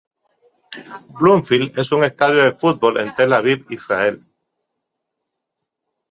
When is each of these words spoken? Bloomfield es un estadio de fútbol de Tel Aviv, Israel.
Bloomfield 1.17 1.77
es 1.77 1.91
un 1.91 2.03
estadio 2.03 2.41
de 2.45 2.53
fútbol 2.57 2.95
de 2.95 3.11
Tel 3.11 3.33
Aviv, 3.33 3.67
Israel. 3.69 4.25